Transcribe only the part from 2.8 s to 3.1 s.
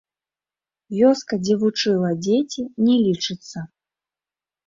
не